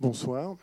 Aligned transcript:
Bonsoir. 0.00 0.56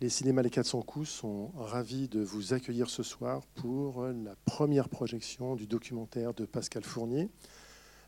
Les 0.00 0.08
cinémas 0.08 0.40
Les 0.40 0.48
400 0.48 0.80
coups 0.80 1.10
sont 1.10 1.48
ravis 1.58 2.08
de 2.08 2.22
vous 2.22 2.54
accueillir 2.54 2.88
ce 2.88 3.02
soir 3.02 3.42
pour 3.54 4.06
la 4.06 4.34
première 4.46 4.88
projection 4.88 5.54
du 5.54 5.66
documentaire 5.66 6.32
de 6.32 6.46
Pascal 6.46 6.82
Fournier, 6.84 7.28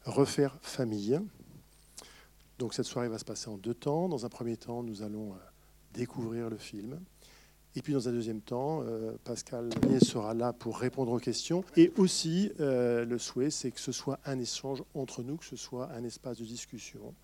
Refaire 0.07 0.57
famille. 0.63 1.21
Donc 2.59 2.73
cette 2.73 2.87
soirée 2.87 3.09
va 3.09 3.19
se 3.19 3.27
passer 3.27 3.49
en 3.51 3.59
deux 3.59 3.75
temps. 3.75 4.09
Dans 4.09 4.25
un 4.25 4.31
premier 4.31 4.57
temps, 4.57 4.83
nous 4.83 5.03
allons 5.03 5.33
euh, 5.33 5.37
découvrir 5.93 6.49
le 6.49 6.57
film. 6.57 6.99
Et 7.77 7.83
puis 7.83 7.93
dans 7.93 8.09
un 8.09 8.13
deuxième 8.13 8.41
temps, 8.41 8.81
euh, 8.85 9.19
Pascal 9.23 9.69
Fournier 9.83 10.01
sera 10.01 10.33
là 10.33 10.55
pour 10.55 10.79
répondre 10.79 11.13
aux 11.13 11.19
questions. 11.19 11.63
Et 11.77 11.93
aussi, 11.99 12.53
euh, 12.59 13.05
le 13.05 13.19
souhait, 13.19 13.51
c'est 13.51 13.71
que 13.71 13.81
ce 13.81 13.93
soit 13.93 14.19
un 14.25 14.39
échange 14.39 14.83
entre 14.95 15.23
nous, 15.23 15.37
que 15.37 15.45
ce 15.45 15.57
soit 15.57 15.91
un 15.93 16.05
espace 16.05 16.39
de 16.39 16.45
discussion 16.47 17.15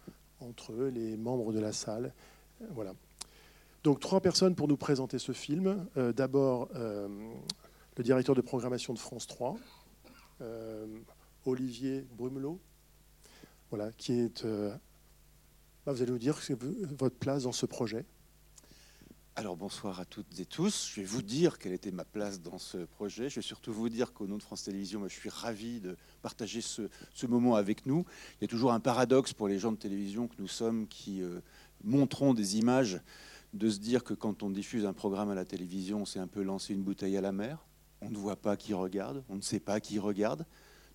entre 0.41 0.75
les 0.75 1.17
membres 1.17 1.53
de 1.53 1.61
la 1.61 1.73
salle. 1.73 2.13
Voilà. 2.71 2.95
Donc 3.83 4.01
trois 4.01 4.21
personnes 4.21 4.55
pour 4.55 4.69
nous 4.69 4.77
présenter 4.77 5.19
ce 5.19 5.33
film. 5.33 5.87
Euh, 5.97 6.13
d'abord, 6.13 6.69
euh, 6.75 7.09
le 7.97 8.05
directeur 8.05 8.35
de 8.35 8.41
programmation 8.41 8.93
de 8.93 8.99
France 8.99 9.27
3, 9.27 9.57
euh, 10.43 10.87
Olivier 11.47 12.07
Brumelot, 12.17 12.59
voilà, 13.71 13.91
qui 13.93 14.13
est... 14.13 14.45
Bah, 15.87 15.93
vous 15.93 16.03
allez 16.03 16.13
nous 16.13 16.19
dire 16.19 16.39
votre 16.99 17.17
place 17.17 17.45
dans 17.45 17.53
ce 17.53 17.65
projet. 17.65 18.05
Alors 19.41 19.57
bonsoir 19.57 20.01
à 20.01 20.05
toutes 20.05 20.39
et 20.39 20.45
tous. 20.45 20.91
Je 20.93 21.01
vais 21.01 21.07
vous 21.07 21.23
dire 21.23 21.59
quelle 21.59 21.73
était 21.73 21.93
ma 21.93 22.05
place 22.05 22.43
dans 22.43 22.59
ce 22.59 22.77
projet. 22.77 23.31
Je 23.31 23.37
vais 23.37 23.41
surtout 23.41 23.73
vous 23.73 23.89
dire 23.89 24.13
qu'au 24.13 24.27
nom 24.27 24.37
de 24.37 24.43
France 24.43 24.65
Télévisions, 24.65 25.09
je 25.09 25.15
suis 25.15 25.31
ravi 25.31 25.81
de 25.81 25.97
partager 26.21 26.61
ce, 26.61 26.83
moment 27.27 27.55
avec 27.55 27.87
nous. 27.87 28.05
Il 28.35 28.43
y 28.43 28.45
a 28.45 28.49
toujours 28.49 28.75
un 28.75 28.81
paradoxe 28.81 29.33
pour 29.33 29.49
les 29.49 29.59
gens 29.59 29.73
de 29.73 29.79
télévision 29.79 30.29
que 30.29 30.35
nous 30.39 30.47
sommes 30.47 30.87
qui 30.87 31.23
montrons 31.83 32.35
des 32.35 32.59
images 32.59 33.01
de 33.55 33.71
se 33.71 33.79
dire 33.79 34.05
que 34.05 34.13
quand 34.13 34.43
on 34.43 34.51
diffuse 34.51 34.85
un 34.85 34.93
programme 34.93 35.31
à 35.31 35.35
la 35.35 35.47
télévision, 35.47 36.05
c'est 36.05 36.19
un 36.19 36.29
peu 36.29 36.43
lancer 36.43 36.75
une 36.75 36.83
bouteille 36.83 37.17
à 37.17 37.23
la 37.23 37.33
mer. 37.33 37.65
On 38.03 38.11
ne 38.11 38.19
voit 38.19 38.37
pas 38.37 38.59
qui 38.59 38.75
regarde, 38.75 39.25
on 39.31 39.37
ne 39.37 39.41
sait 39.41 39.59
pas 39.59 39.81
qui 39.81 39.99
regarde. 39.99 40.45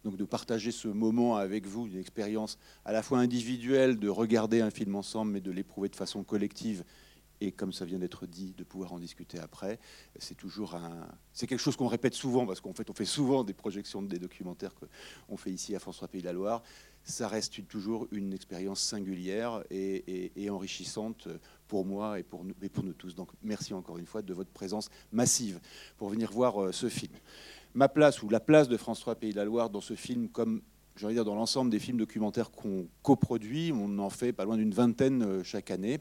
Donc 0.04 0.18
de 0.18 0.24
partager 0.24 0.70
ce 0.70 0.88
moment 0.88 1.36
avec 1.36 1.66
vous, 1.66 1.88
une 1.88 1.98
expérience 1.98 2.60
à 2.86 2.92
la 2.92 3.02
fois 3.02 3.18
individuelle 3.18 3.98
de 3.98 4.08
regarder 4.08 4.62
un 4.62 4.70
film 4.70 4.94
ensemble, 4.94 5.32
mais 5.32 5.42
de 5.42 5.50
l'éprouver 5.50 5.90
de 5.90 5.96
façon 5.96 6.24
collective, 6.24 6.84
et 7.42 7.52
comme 7.52 7.74
ça 7.74 7.86
vient 7.86 8.00
d'être 8.00 8.26
dit, 8.26 8.54
de 8.58 8.64
pouvoir 8.64 8.94
en 8.94 9.00
discuter 9.00 9.40
après, 9.40 9.80
c'est 10.18 10.36
toujours 10.36 10.76
un, 10.76 11.08
c'est 11.34 11.48
quelque 11.48 11.60
chose 11.60 11.76
qu'on 11.76 11.88
répète 11.88 12.14
souvent 12.14 12.46
parce 12.46 12.62
qu'en 12.62 12.74
fait 12.74 12.90
on 12.90 12.94
fait 12.94 13.06
souvent 13.06 13.44
des 13.44 13.54
projections 13.54 14.02
des 14.02 14.20
documentaires 14.20 14.72
qu'on 14.76 15.38
fait 15.38 15.52
ici 15.52 15.76
à 15.76 15.80
François 15.80 16.08
Pays 16.08 16.22
de 16.22 16.28
la 16.28 16.34
Loire. 16.34 16.64
Ça 17.04 17.28
reste 17.28 17.68
toujours 17.68 18.08
une 18.12 18.34
expérience 18.34 18.82
singulière 18.82 19.64
et, 19.70 20.50
enrichissante 20.50 21.28
pour 21.68 21.86
moi 21.86 22.20
et 22.20 22.24
pour, 22.24 22.44
nous, 22.44 22.56
et 22.62 22.70
pour 22.70 22.84
nous 22.84 22.94
tous. 22.94 23.16
Donc 23.16 23.30
merci 23.44 23.74
encore 23.74 23.98
une 23.98 24.08
fois 24.08 24.22
de 24.22 24.34
votre 24.34 24.52
présence 24.52 24.90
massive 25.12 25.60
pour 25.98 26.10
venir 26.10 26.32
voir 26.32 26.62
euh, 26.62 26.72
ce 26.72 26.90
film. 26.90 27.14
Ma 27.74 27.90
place 27.90 28.24
ou 28.24 28.30
la 28.30 28.40
place 28.40 28.70
de 28.70 28.78
François 28.78 29.16
Pays 29.16 29.32
de 29.32 29.36
la 29.36 29.46
Loire 29.46 29.70
dans 29.70 29.82
ce 29.82 29.96
film, 29.96 30.30
comme 30.30 30.62
j'ai 30.96 31.08
dire 31.10 31.26
dans 31.26 31.36
l'ensemble 31.36 31.70
des 31.70 31.80
films 31.80 31.98
documentaires 31.98 32.52
qu'on 32.52 32.88
coproduit, 33.04 33.72
on 33.74 34.00
en 34.00 34.10
fait 34.10 34.34
pas 34.34 34.46
loin 34.46 34.58
d'une 34.58 34.74
vingtaine 34.74 35.24
euh, 35.24 35.44
chaque 35.44 35.72
année, 35.72 36.00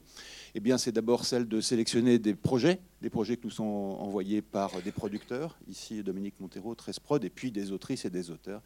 eh 0.55 0.77
c'est 0.77 0.91
d'abord 0.91 1.25
celle 1.25 1.47
de 1.47 1.61
sélectionner 1.61 2.17
des 2.19 2.33
projets, 2.33 2.79
des 3.01 3.09
projets 3.09 3.37
que 3.37 3.43
nous 3.43 3.51
sont 3.51 3.63
envoyés 3.63 4.41
par 4.41 4.81
des 4.81 4.91
producteurs, 4.91 5.57
ici 5.67 6.01
Dominique 6.01 6.39
Montero, 6.39 6.75
13 6.75 6.99
Prod, 6.99 7.23
et 7.23 7.29
puis 7.29 7.51
des 7.51 7.71
autrices 7.71 8.05
et 8.05 8.09
des 8.09 8.31
auteurs, 8.31 8.61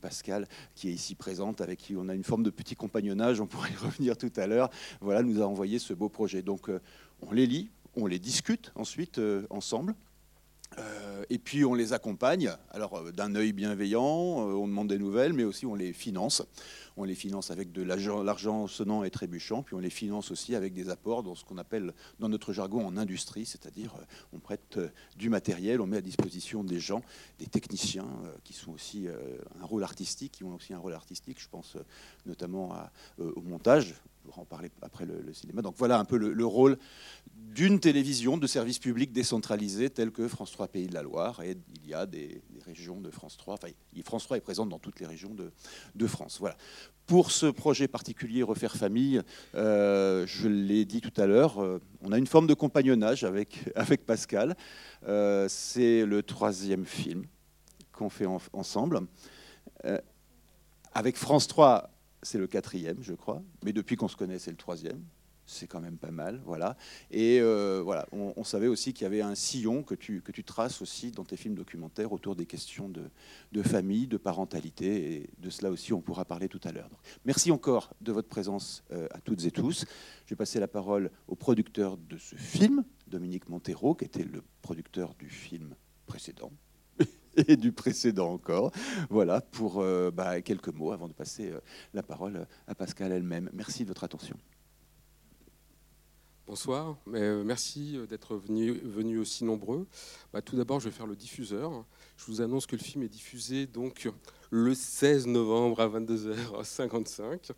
Pascal 0.00 0.46
qui 0.74 0.88
est 0.88 0.92
ici 0.92 1.14
présente, 1.14 1.60
avec 1.60 1.78
qui 1.78 1.96
on 1.96 2.08
a 2.08 2.14
une 2.14 2.24
forme 2.24 2.42
de 2.42 2.50
petit 2.50 2.76
compagnonnage, 2.76 3.40
on 3.40 3.46
pourrait 3.46 3.70
y 3.72 3.76
revenir 3.76 4.16
tout 4.16 4.32
à 4.36 4.46
l'heure, 4.46 4.70
voilà, 5.00 5.22
nous 5.22 5.42
a 5.42 5.46
envoyé 5.46 5.78
ce 5.78 5.92
beau 5.92 6.08
projet. 6.08 6.42
Donc 6.42 6.68
euh, 6.68 6.80
on 7.22 7.32
les 7.32 7.46
lit, 7.46 7.70
on 7.96 8.06
les 8.06 8.18
discute 8.18 8.72
ensuite 8.74 9.18
euh, 9.18 9.46
ensemble, 9.50 9.94
et 11.30 11.38
puis 11.38 11.64
on 11.64 11.74
les 11.74 11.92
accompagne, 11.92 12.52
alors 12.70 12.94
euh, 12.94 13.12
d'un 13.12 13.34
œil 13.34 13.52
bienveillant, 13.52 14.02
euh, 14.02 14.54
on 14.54 14.68
demande 14.68 14.88
des 14.88 14.98
nouvelles, 14.98 15.32
mais 15.32 15.44
aussi 15.44 15.66
on 15.66 15.74
les 15.74 15.92
finance. 15.92 16.42
On 16.96 17.02
les 17.02 17.16
finance 17.16 17.50
avec 17.50 17.72
de 17.72 17.82
l'argent 17.82 18.68
sonnant 18.68 19.02
et 19.02 19.10
trébuchant, 19.10 19.64
puis 19.64 19.74
on 19.74 19.80
les 19.80 19.90
finance 19.90 20.30
aussi 20.30 20.54
avec 20.54 20.74
des 20.74 20.90
apports 20.90 21.24
dans 21.24 21.34
ce 21.34 21.44
qu'on 21.44 21.58
appelle 21.58 21.92
dans 22.20 22.28
notre 22.28 22.52
jargon 22.52 22.86
en 22.86 22.96
industrie, 22.96 23.46
c'est-à-dire 23.46 23.92
on 24.32 24.38
prête 24.38 24.78
du 25.16 25.28
matériel, 25.28 25.80
on 25.80 25.88
met 25.88 25.96
à 25.96 26.02
disposition 26.02 26.62
des 26.62 26.78
gens, 26.78 27.02
des 27.40 27.46
techniciens 27.46 28.06
qui 28.44 28.52
sont 28.52 28.70
aussi 28.70 29.08
un 29.60 29.64
rôle 29.64 29.82
artistique, 29.82 30.30
qui 30.30 30.44
ont 30.44 30.54
aussi 30.54 30.72
un 30.72 30.78
rôle 30.78 30.92
artistique, 30.92 31.40
je 31.40 31.48
pense 31.48 31.76
notamment 32.26 32.72
au 33.18 33.40
montage, 33.40 33.96
on 34.36 34.42
en 34.42 34.44
parler 34.44 34.70
après 34.80 35.04
le, 35.04 35.32
cinéma. 35.32 35.62
Donc 35.62 35.74
voilà 35.76 35.98
un 35.98 36.04
peu 36.04 36.16
le 36.16 36.46
rôle 36.46 36.78
d'une 37.54 37.78
télévision 37.78 38.36
de 38.36 38.48
service 38.48 38.80
public 38.80 39.12
décentralisé 39.12 39.88
telle 39.88 40.10
que 40.10 40.26
France 40.26 40.50
3 40.50 40.66
Pays 40.68 40.88
de 40.88 40.94
la 40.94 41.02
Loire. 41.02 41.40
Et 41.42 41.56
il 41.76 41.88
y 41.88 41.94
a 41.94 42.04
des, 42.04 42.42
régions 42.66 43.00
de 43.00 43.10
France 43.10 43.36
3. 43.36 43.54
Enfin, 43.54 43.68
France 44.04 44.24
3 44.24 44.38
est 44.38 44.40
présente 44.40 44.68
dans 44.68 44.80
toutes 44.80 44.98
les 44.98 45.06
régions 45.06 45.34
de, 45.94 46.06
France. 46.06 46.38
Voilà. 46.40 46.56
Pour 47.06 47.30
ce 47.30 47.46
projet 47.46 47.86
particulier 47.86 48.42
Refaire 48.42 48.74
Famille, 48.74 49.22
euh, 49.54 50.26
je 50.26 50.48
l'ai 50.48 50.84
dit 50.84 51.00
tout 51.00 51.12
à 51.20 51.26
l'heure, 51.26 51.62
euh, 51.62 51.80
on 52.02 52.12
a 52.12 52.18
une 52.18 52.26
forme 52.26 52.46
de 52.46 52.54
compagnonnage 52.54 53.22
avec, 53.22 53.70
avec 53.76 54.04
Pascal. 54.04 54.56
Euh, 55.06 55.46
C'est 55.48 56.04
le 56.04 56.22
troisième 56.22 56.84
film 56.84 57.24
qu'on 57.92 58.10
fait 58.10 58.26
en, 58.26 58.40
ensemble. 58.52 59.02
Avec 60.92 61.16
France 61.16 61.46
3, 61.46 61.90
c'est 62.22 62.38
le 62.38 62.46
quatrième, 62.48 62.98
je 63.00 63.14
crois. 63.14 63.42
Mais 63.62 63.72
depuis 63.72 63.96
qu'on 63.96 64.08
se 64.08 64.16
connaît, 64.16 64.38
c'est 64.38 64.50
le 64.50 64.56
troisième. 64.56 65.02
C'est 65.46 65.66
quand 65.66 65.80
même 65.80 65.98
pas 65.98 66.10
mal, 66.10 66.40
voilà. 66.46 66.76
Et 67.10 67.38
euh, 67.40 67.82
voilà, 67.84 68.06
on, 68.12 68.44
savait 68.44 68.66
aussi 68.66 68.94
qu'il 68.94 69.04
y 69.04 69.06
avait 69.06 69.20
un 69.20 69.34
sillon 69.34 69.82
que 69.82 69.94
tu, 69.94 70.22
que 70.22 70.32
tu 70.32 70.42
traces 70.42 70.80
aussi 70.80 71.10
dans 71.10 71.24
tes 71.24 71.36
films 71.36 71.54
documentaires 71.54 72.12
autour 72.12 72.34
des 72.34 72.46
questions 72.46 72.88
de, 72.88 73.02
de, 73.52 73.62
famille, 73.62 74.06
de 74.06 74.16
parentalité, 74.16 75.16
et 75.16 75.30
de 75.38 75.50
cela 75.50 75.70
aussi 75.70 75.92
on 75.92 76.00
pourra 76.00 76.24
parler 76.24 76.48
tout 76.48 76.60
à 76.64 76.72
l'heure. 76.72 76.88
Merci 77.26 77.50
encore 77.50 77.92
de 78.00 78.10
votre 78.10 78.28
présence 78.28 78.84
euh, 78.92 79.06
à 79.10 79.20
toutes 79.20 79.44
et 79.44 79.50
tous. 79.50 79.84
Je 80.24 80.30
vais 80.30 80.36
passer 80.36 80.60
la 80.60 80.68
parole 80.68 81.10
au 81.28 81.34
producteur 81.34 81.98
de 81.98 82.16
ce 82.16 82.36
film, 82.36 82.82
Dominique 83.06 83.50
Montero, 83.50 83.94
qui 83.94 84.06
était 84.06 84.24
le 84.24 84.42
producteur 84.62 85.14
du 85.14 85.28
film 85.28 85.74
précédent, 86.06 86.52
et 87.36 87.56
du 87.56 87.72
précédent 87.72 88.32
encore. 88.32 88.72
Voilà, 89.10 89.42
pour 89.42 89.80
euh, 89.80 90.10
bah, 90.10 90.40
quelques 90.40 90.72
mots 90.72 90.92
avant 90.92 91.08
de 91.08 91.12
passer 91.14 91.52
la 91.92 92.02
parole 92.02 92.46
à 92.66 92.74
Pascal 92.74 93.12
elle-même. 93.12 93.50
Merci 93.52 93.82
de 93.82 93.88
votre 93.88 94.04
attention. 94.04 94.38
Bonsoir, 96.46 96.98
euh, 97.14 97.42
merci 97.42 97.98
d'être 98.06 98.36
venus 98.36 98.74
venu 98.82 99.18
aussi 99.18 99.44
nombreux. 99.44 99.86
Bah, 100.30 100.42
tout 100.42 100.56
d'abord, 100.56 100.78
je 100.78 100.90
vais 100.90 100.94
faire 100.94 101.06
le 101.06 101.16
diffuseur. 101.16 101.86
Je 102.18 102.26
vous 102.26 102.42
annonce 102.42 102.66
que 102.66 102.76
le 102.76 102.82
film 102.82 103.02
est 103.02 103.08
diffusé 103.08 103.66
donc 103.66 104.10
le 104.50 104.74
16 104.74 105.26
novembre 105.26 105.80
à 105.80 105.88
22h55. 105.88 107.50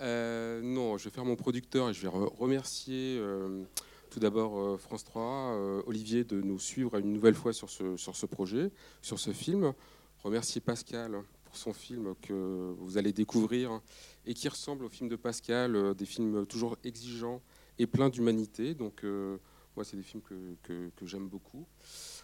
Euh, 0.00 0.62
non, 0.62 0.96
je 0.96 1.04
vais 1.04 1.10
faire 1.10 1.26
mon 1.26 1.36
producteur 1.36 1.90
et 1.90 1.92
je 1.92 2.00
vais 2.00 2.08
remercier 2.08 3.18
euh, 3.18 3.62
tout 4.08 4.20
d'abord 4.20 4.58
euh, 4.58 4.76
France 4.78 5.04
3, 5.04 5.22
euh, 5.22 5.82
Olivier, 5.86 6.24
de 6.24 6.40
nous 6.40 6.58
suivre 6.58 6.96
une 6.96 7.12
nouvelle 7.12 7.34
fois 7.34 7.52
sur 7.52 7.68
ce, 7.68 7.96
sur 7.98 8.16
ce 8.16 8.24
projet, 8.24 8.70
sur 9.02 9.18
ce 9.18 9.32
film. 9.32 9.74
Remercier 10.22 10.62
Pascal 10.62 11.20
pour 11.44 11.56
son 11.56 11.72
film 11.72 12.14
que 12.22 12.74
vous 12.78 12.96
allez 12.96 13.12
découvrir 13.12 13.80
et 14.24 14.32
qui 14.32 14.48
ressemble 14.48 14.84
au 14.84 14.88
film 14.88 15.08
de 15.08 15.16
Pascal, 15.16 15.76
euh, 15.76 15.94
des 15.94 16.06
films 16.06 16.46
toujours 16.46 16.76
exigeants 16.84 17.42
et 17.78 17.86
pleins 17.86 18.08
d'humanité. 18.08 18.74
Donc, 18.74 19.04
euh, 19.04 19.38
moi, 19.76 19.84
c'est 19.84 19.96
des 19.96 20.02
films 20.02 20.22
que, 20.22 20.90
j'aime 21.02 21.28
beaucoup, 21.28 21.66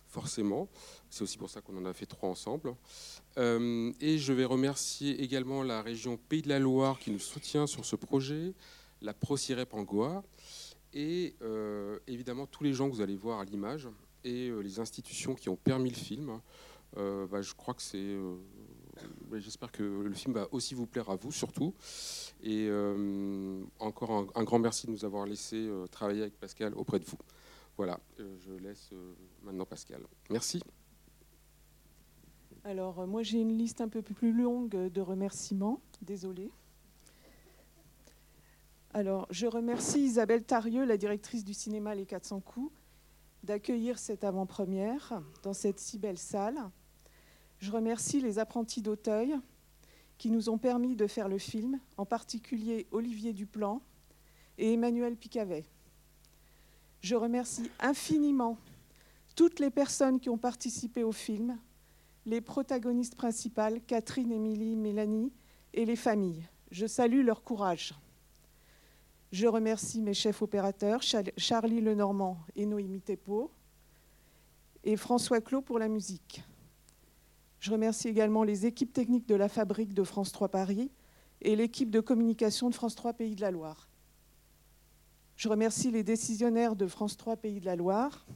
forcément. 0.06 0.68
C'est 1.08 1.22
aussi 1.22 1.38
pour 1.38 1.50
ça 1.50 1.60
qu'on 1.60 1.76
en 1.76 1.84
a 1.84 1.92
fait 1.92 2.06
trois 2.06 2.28
ensemble. 2.28 2.74
Euh, 3.38 3.92
et 4.00 4.18
je 4.18 4.32
vais 4.32 4.44
remercier 4.44 5.22
également 5.22 5.62
la 5.62 5.82
région 5.82 6.16
Pays 6.16 6.42
de 6.42 6.48
la 6.48 6.58
Loire 6.58 6.98
qui 6.98 7.10
nous 7.10 7.18
soutient 7.18 7.66
sur 7.66 7.84
ce 7.84 7.96
projet, 7.96 8.54
la 9.02 9.14
ProCirep 9.14 9.74
Angois, 9.74 10.22
et 10.92 11.34
euh, 11.42 11.98
évidemment 12.06 12.46
tous 12.46 12.64
les 12.64 12.72
gens 12.72 12.88
que 12.88 12.94
vous 12.94 13.00
allez 13.00 13.16
voir 13.16 13.40
à 13.40 13.44
l'image 13.44 13.88
et 14.24 14.50
les 14.62 14.80
institutions 14.80 15.34
qui 15.34 15.48
ont 15.48 15.56
permis 15.56 15.90
le 15.90 15.96
film. 15.96 16.40
Bah, 16.94 17.40
je 17.40 17.54
crois 17.54 17.74
que 17.74 17.82
c'est. 17.82 18.16
Euh, 19.02 19.38
j'espère 19.38 19.72
que 19.72 19.82
le 19.82 20.12
film 20.14 20.34
va 20.34 20.48
aussi 20.52 20.74
vous 20.74 20.86
plaire 20.86 21.10
à 21.10 21.16
vous 21.16 21.32
surtout. 21.32 21.74
Et 22.42 22.66
euh, 22.68 23.62
encore 23.78 24.30
un, 24.34 24.44
grand 24.44 24.58
merci 24.58 24.86
de 24.86 24.92
nous 24.92 25.04
avoir 25.04 25.26
laissé 25.26 25.56
euh, 25.56 25.86
travailler 25.86 26.22
avec 26.22 26.38
Pascal 26.38 26.74
auprès 26.74 26.98
de 26.98 27.04
vous. 27.04 27.18
Voilà, 27.76 27.98
je 28.18 28.52
laisse 28.62 28.90
maintenant 29.42 29.64
Pascal. 29.64 30.02
Merci. 30.28 30.62
Alors, 32.64 33.06
moi, 33.06 33.22
j'ai 33.22 33.40
une 33.40 33.56
liste 33.56 33.80
un 33.80 33.88
peu 33.88 34.02
plus 34.02 34.34
longue 34.34 34.90
de 34.90 35.00
remerciements. 35.00 35.80
Désolée. 36.02 36.50
Alors, 38.92 39.26
je 39.30 39.46
remercie 39.46 40.00
Isabelle 40.00 40.44
Tarieux, 40.44 40.84
la 40.84 40.98
directrice 40.98 41.44
du 41.44 41.54
cinéma 41.54 41.94
Les 41.94 42.04
400 42.04 42.40
coups, 42.40 42.72
d'accueillir 43.44 43.98
cette 43.98 44.24
avant-première 44.24 45.22
dans 45.42 45.54
cette 45.54 45.78
si 45.78 45.98
belle 45.98 46.18
salle. 46.18 46.58
Je 47.60 47.70
remercie 47.70 48.22
les 48.22 48.38
apprentis 48.38 48.80
d'Auteuil 48.80 49.38
qui 50.16 50.30
nous 50.30 50.48
ont 50.48 50.58
permis 50.58 50.96
de 50.96 51.06
faire 51.06 51.28
le 51.28 51.38
film, 51.38 51.78
en 51.98 52.06
particulier 52.06 52.86
Olivier 52.90 53.34
Duplan 53.34 53.82
et 54.56 54.72
Emmanuel 54.72 55.14
Picavet. 55.14 55.66
Je 57.00 57.14
remercie 57.14 57.70
infiniment 57.78 58.58
toutes 59.36 59.60
les 59.60 59.70
personnes 59.70 60.20
qui 60.20 60.30
ont 60.30 60.38
participé 60.38 61.04
au 61.04 61.12
film, 61.12 61.58
les 62.26 62.40
protagonistes 62.40 63.14
principales, 63.14 63.80
Catherine, 63.86 64.32
Émilie, 64.32 64.76
Mélanie, 64.76 65.32
et 65.72 65.84
les 65.84 65.96
familles. 65.96 66.48
Je 66.70 66.86
salue 66.86 67.24
leur 67.24 67.42
courage. 67.42 67.94
Je 69.32 69.46
remercie 69.46 70.00
mes 70.00 70.14
chefs 70.14 70.42
opérateurs, 70.42 71.02
Charlie 71.36 71.80
Lenormand 71.80 72.38
et 72.56 72.66
Noémie 72.66 73.00
Thépeau, 73.00 73.50
et 74.82 74.96
François 74.96 75.40
Clos 75.40 75.62
pour 75.62 75.78
la 75.78 75.88
musique. 75.88 76.42
Je 77.60 77.70
remercie 77.70 78.08
également 78.08 78.42
les 78.42 78.64
équipes 78.64 78.92
techniques 78.94 79.28
de 79.28 79.34
la 79.34 79.50
fabrique 79.50 79.92
de 79.92 80.02
France 80.02 80.32
3 80.32 80.48
Paris 80.48 80.90
et 81.42 81.56
l'équipe 81.56 81.90
de 81.90 82.00
communication 82.00 82.70
de 82.70 82.74
France 82.74 82.94
3 82.94 83.12
Pays 83.12 83.34
de 83.34 83.42
la 83.42 83.50
Loire. 83.50 83.90
Je 85.36 85.46
remercie 85.46 85.90
les 85.90 86.02
décisionnaires 86.02 86.74
de 86.74 86.86
France 86.86 87.18
3 87.18 87.36
Pays 87.36 87.60
de 87.60 87.66
la 87.66 87.76
Loire, 87.76 88.26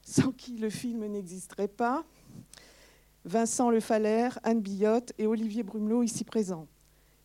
sans 0.00 0.32
qui 0.32 0.56
le 0.56 0.70
film 0.70 1.04
n'existerait 1.04 1.68
pas. 1.68 2.06
Vincent 3.26 3.68
Le 3.68 3.80
Anne 4.42 4.60
Billotte 4.62 5.12
et 5.18 5.26
Olivier 5.26 5.62
Brumelot 5.62 6.02
ici 6.02 6.24
présents. 6.24 6.66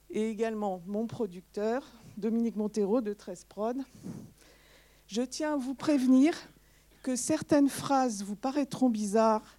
Et 0.10 0.30
également 0.30 0.82
mon 0.88 1.08
producteur, 1.08 1.90
Dominique 2.18 2.58
Montero 2.58 3.00
de 3.00 3.14
13 3.14 3.46
Prod. 3.46 3.78
Je 5.08 5.22
tiens 5.22 5.54
à 5.54 5.58
vous 5.58 5.74
prévenir 5.74 6.34
que 7.02 7.16
certaines 7.16 7.70
phrases 7.70 8.24
vous 8.24 8.36
paraîtront 8.36 8.90
bizarres 8.90 9.59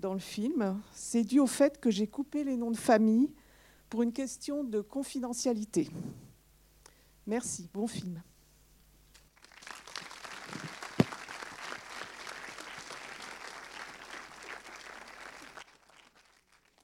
dans 0.00 0.12
le 0.12 0.20
film. 0.20 0.80
C'est 0.92 1.24
dû 1.24 1.40
au 1.40 1.46
fait 1.46 1.80
que 1.80 1.90
j'ai 1.90 2.06
coupé 2.06 2.44
les 2.44 2.56
noms 2.56 2.70
de 2.70 2.76
famille 2.76 3.32
pour 3.88 4.02
une 4.02 4.12
question 4.12 4.64
de 4.64 4.80
confidentialité. 4.80 5.88
Merci, 7.26 7.68
bon 7.72 7.86
film. 7.86 8.22